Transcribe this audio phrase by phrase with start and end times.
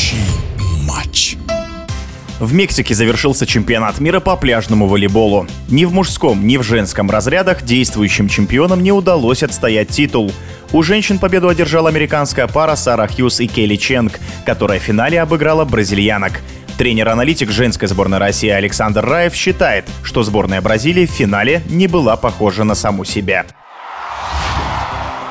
[0.00, 0.30] Следующий
[0.86, 1.36] матч.
[2.38, 5.46] В Мексике завершился чемпионат мира по пляжному волейболу.
[5.68, 10.32] Ни в мужском, ни в женском разрядах действующим чемпионам не удалось отстоять титул.
[10.72, 15.66] У женщин победу одержала американская пара Сара Хьюз и Келли Ченг, которая в финале обыграла
[15.66, 16.40] бразильянок.
[16.78, 22.64] Тренер-аналитик женской сборной России Александр Раев считает, что сборная Бразилии в финале не была похожа
[22.64, 23.44] на саму себя.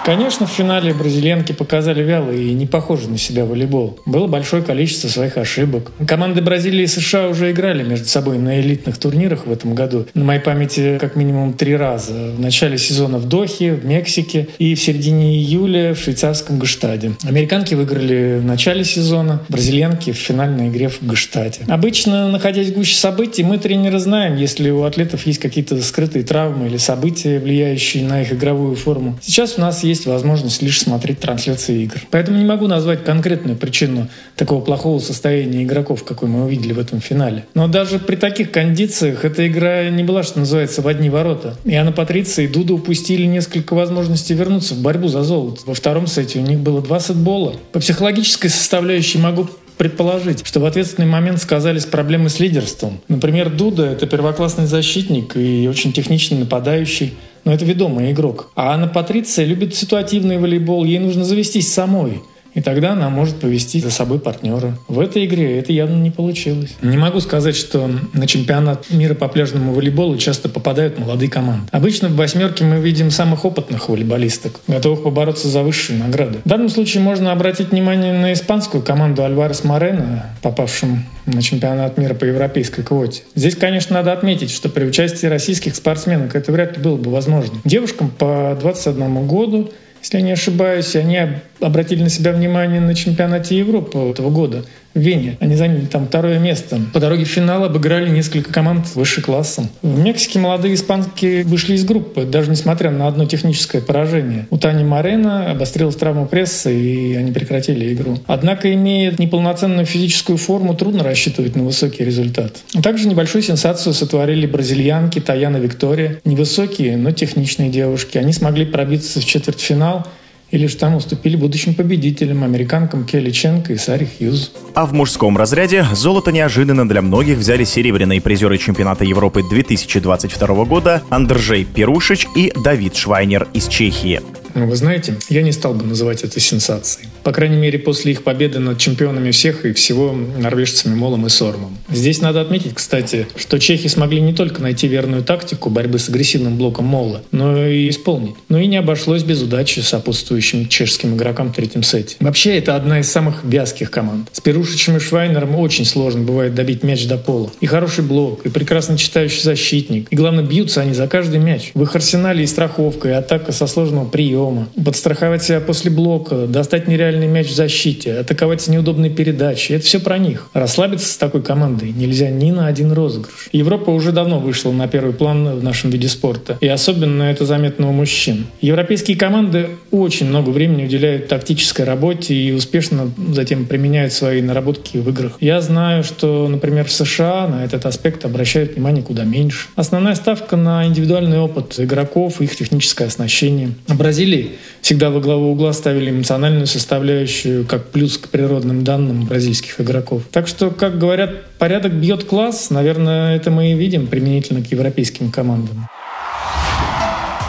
[0.05, 3.99] Конечно, в финале бразильянки показали вяло и не похожи на себя волейбол.
[4.05, 5.91] Было большое количество своих ошибок.
[6.07, 10.07] Команды Бразилии и США уже играли между собой на элитных турнирах в этом году.
[10.13, 12.31] На моей памяти как минимум три раза.
[12.35, 17.13] В начале сезона в Дохе, в Мексике и в середине июля в швейцарском Гаштаде.
[17.23, 21.61] Американки выиграли в начале сезона, бразильянки в финальной игре в Гаштаде.
[21.67, 26.67] Обычно, находясь в гуще событий, мы тренеры знаем, если у атлетов есть какие-то скрытые травмы
[26.67, 29.17] или события, влияющие на их игровую форму.
[29.21, 31.97] Сейчас у нас есть возможность лишь смотреть трансляции игр.
[32.11, 37.01] Поэтому не могу назвать конкретную причину такого плохого состояния игроков, какой мы увидели в этом
[37.01, 37.45] финале.
[37.53, 41.57] Но даже при таких кондициях эта игра не была, что называется, в одни ворота.
[41.65, 45.61] И Анна Патриция и Дуда упустили несколько возможностей вернуться в борьбу за золото.
[45.65, 47.55] Во втором сете у них было два сетбола.
[47.71, 49.47] По психологической составляющей могу
[49.79, 52.99] предположить, что в ответственный момент сказались проблемы с лидерством.
[53.07, 57.13] Например, Дуда— это первоклассный защитник и очень техничный нападающий
[57.45, 58.51] но это ведомый игрок.
[58.55, 62.21] А Анна Патриция любит ситуативный волейбол, ей нужно завестись самой.
[62.53, 64.77] И тогда она может повести за собой партнера.
[64.87, 66.75] В этой игре это явно не получилось.
[66.81, 71.67] Не могу сказать, что на чемпионат мира по пляжному волейболу часто попадают молодые команды.
[71.71, 76.39] Обычно в восьмерке мы видим самых опытных волейболисток, готовых побороться за высшие награды.
[76.43, 82.13] В данном случае можно обратить внимание на испанскую команду Альварес Морено, попавшим на чемпионат мира
[82.13, 83.23] по европейской квоте.
[83.35, 87.59] Здесь, конечно, надо отметить, что при участии российских спортсменок это вряд ли было бы возможно.
[87.65, 91.19] Девушкам по 21 году если я не ошибаюсь, они
[91.59, 94.65] обратили на себя внимание на чемпионате Европы этого года
[94.99, 95.37] Вене.
[95.39, 96.79] Они заняли там второе место.
[96.93, 99.69] По дороге в финал обыграли несколько команд выше классом.
[99.81, 104.47] В Мексике молодые испанки вышли из группы, даже несмотря на одно техническое поражение.
[104.49, 108.19] У Тани Марена обострилась травма пресса, и они прекратили игру.
[108.27, 112.57] Однако, имея неполноценную физическую форму, трудно рассчитывать на высокий результат.
[112.81, 116.19] Также небольшую сенсацию сотворили бразильянки Таяна Виктория.
[116.25, 118.17] Невысокие, но техничные девушки.
[118.17, 120.07] Они смогли пробиться в четвертьфинал
[120.51, 124.51] и лишь там уступили будущим победителям, американкам Келли Ченко и Сари Хьюз.
[124.73, 131.03] А в мужском разряде золото неожиданно для многих взяли серебряные призеры чемпионата Европы 2022 года
[131.09, 134.21] Андрей Перушич и Давид Швайнер из Чехии.
[134.55, 137.07] Ну, вы знаете, я не стал бы называть это сенсацией.
[137.29, 141.77] По крайней мере, после их победы над чемпионами всех и всего норвежцами Молом и Сормом.
[141.91, 146.57] Здесь надо отметить, кстати, что чехи смогли не только найти верную тактику борьбы с агрессивным
[146.57, 148.33] блоком Мола, но и исполнить.
[148.49, 152.15] Но и не обошлось без удачи сопутствующим чешским игрокам в третьем сете.
[152.19, 154.29] Вообще, это одна из самых вязких команд.
[154.31, 157.51] С Перушичем и Швайнером очень сложно бывает добить мяч до пола.
[157.61, 160.07] И хороший блок, и прекрасно читающий защитник.
[160.09, 161.69] И главное, бьются они за каждый мяч.
[161.75, 166.87] В их арсенале и страховка, и атака со сложного приема подстраховать себя после блока, достать
[167.19, 169.73] нереальный мяч в защите, атаковать с неудобной передачи.
[169.73, 170.47] Это все про них.
[170.53, 173.49] Расслабиться с такой командой нельзя ни на один розыгрыш.
[173.51, 176.57] Европа уже давно вышла на первый план в нашем виде спорта.
[176.61, 178.47] И особенно это заметно у мужчин.
[178.61, 185.09] Европейские команды очень много времени уделяют тактической работе и успешно затем применяют свои наработки в
[185.09, 185.33] играх.
[185.39, 189.67] Я знаю, что, например, в США на этот аспект обращают внимание куда меньше.
[189.75, 193.71] Основная ставка на индивидуальный опыт игроков их техническое оснащение.
[193.87, 196.67] Бразилия Бразилии всегда во главу угла ставили эмоциональную
[196.99, 200.23] составляющую как плюс к природным данным бразильских игроков.
[200.31, 202.69] Так что, как говорят, порядок бьет класс.
[202.71, 205.87] Наверное, это мы и видим применительно к европейским командам.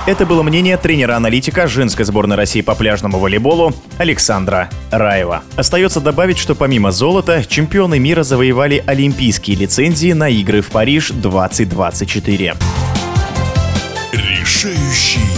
[0.06, 5.42] Это было мнение тренера-аналитика женской сборной России по пляжному волейболу Александра Раева.
[5.56, 12.54] Остается добавить, что помимо золота, чемпионы мира завоевали олимпийские лицензии на игры в Париж 2024.
[14.12, 15.29] Решающий